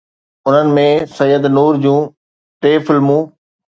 [0.51, 0.85] انهن ۾
[1.17, 2.01] سيد نور جون
[2.65, 3.29] ٽي فلمون